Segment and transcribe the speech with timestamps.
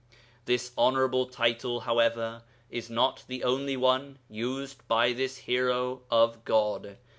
[0.45, 6.97] This honourable title, however, is not the only one used by this Hero of God.